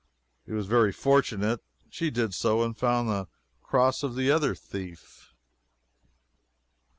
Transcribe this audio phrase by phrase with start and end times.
[0.47, 1.61] It was very fortunate.
[1.91, 3.27] She did so, and found the
[3.61, 5.35] cross of the other thief.